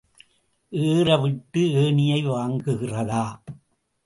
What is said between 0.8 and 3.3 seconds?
ஏற விட்டு ஏணியை வாங்குகிறதா!